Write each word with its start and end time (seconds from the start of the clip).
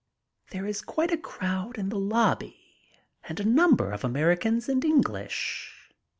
There 0.49 0.65
is 0.65 0.81
quite 0.81 1.11
a 1.11 1.15
crowd 1.17 1.77
in 1.77 1.89
the 1.89 1.99
lobby 1.99 2.59
and 3.25 3.39
a 3.39 3.43
number 3.45 3.91
of 3.91 4.03
Americans 4.03 4.67
and 4.67 4.83
English. 4.83 5.91